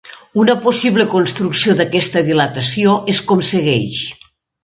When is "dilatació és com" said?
2.31-3.47